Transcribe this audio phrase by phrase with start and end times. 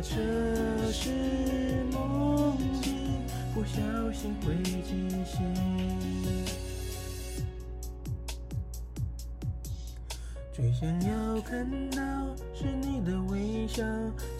[0.00, 1.10] 这是
[1.92, 2.94] 梦境，
[3.52, 3.80] 不小
[4.12, 5.42] 心会惊醒。
[10.52, 11.98] 最想要看到
[12.54, 13.82] 是你的微笑，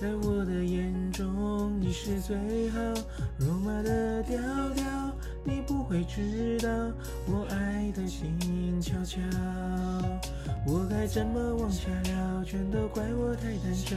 [0.00, 2.36] 在我的眼中你是最
[2.70, 2.78] 好。
[3.38, 4.38] 肉麻的调
[4.74, 4.84] 调，
[5.44, 6.68] 你不会知道
[7.26, 9.20] 我爱的静悄悄。
[10.66, 12.44] 我该怎么往下聊？
[12.44, 13.96] 全都怪我太胆小，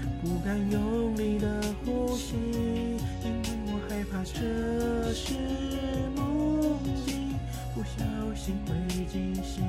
[0.43, 2.35] 敢用力的呼吸，
[3.23, 5.35] 因为我害怕这是
[6.15, 7.35] 梦境，
[7.75, 8.03] 不小
[8.33, 9.63] 心会惊醒。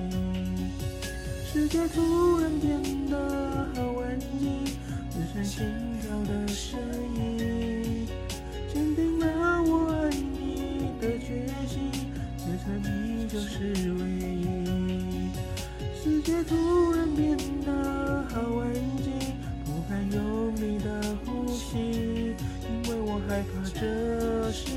[1.45, 4.65] 世界突然变得好安静，
[5.11, 5.67] 只剩心
[6.01, 6.81] 跳的声
[7.15, 8.07] 音，
[8.73, 11.91] 坚定了我爱你的决心。
[12.39, 14.43] 此刻你就是唯一。
[16.03, 17.37] 世界突然变
[23.33, 24.77] 害怕这是